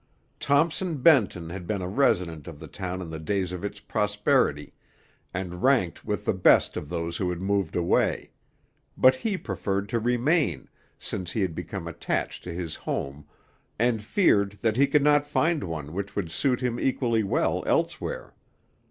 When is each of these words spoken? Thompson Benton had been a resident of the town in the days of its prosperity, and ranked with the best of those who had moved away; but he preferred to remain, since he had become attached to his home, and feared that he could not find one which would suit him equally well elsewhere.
Thompson 0.39 0.97
Benton 0.97 1.51
had 1.51 1.67
been 1.67 1.83
a 1.83 1.87
resident 1.87 2.47
of 2.47 2.57
the 2.57 2.65
town 2.67 3.03
in 3.03 3.11
the 3.11 3.19
days 3.19 3.51
of 3.51 3.63
its 3.63 3.79
prosperity, 3.79 4.73
and 5.31 5.61
ranked 5.61 6.03
with 6.03 6.25
the 6.25 6.33
best 6.33 6.75
of 6.75 6.89
those 6.89 7.17
who 7.17 7.29
had 7.29 7.39
moved 7.39 7.75
away; 7.75 8.31
but 8.97 9.13
he 9.13 9.37
preferred 9.37 9.87
to 9.89 9.99
remain, 9.99 10.67
since 10.97 11.33
he 11.33 11.41
had 11.41 11.53
become 11.53 11.87
attached 11.87 12.43
to 12.45 12.51
his 12.51 12.73
home, 12.75 13.27
and 13.77 14.01
feared 14.01 14.57
that 14.63 14.75
he 14.75 14.87
could 14.87 15.03
not 15.03 15.27
find 15.27 15.63
one 15.63 15.93
which 15.93 16.15
would 16.15 16.31
suit 16.31 16.61
him 16.61 16.79
equally 16.79 17.21
well 17.21 17.63
elsewhere. 17.67 18.33